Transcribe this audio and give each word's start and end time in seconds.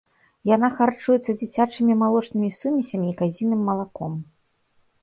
Яна 0.51 0.69
харчуецца 0.77 1.35
дзіцячымі 1.41 1.93
малочнымі 2.01 2.51
сумесямі 2.61 3.07
і 3.13 3.17
казіным 3.21 3.61
малаком. 3.71 4.13